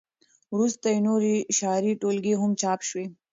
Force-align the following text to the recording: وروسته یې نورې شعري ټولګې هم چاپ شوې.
وروسته 0.53 0.87
یې 0.93 0.99
نورې 1.07 1.35
شعري 1.57 1.93
ټولګې 2.01 2.33
هم 2.41 2.51
چاپ 2.61 2.79
شوې. 2.89 3.05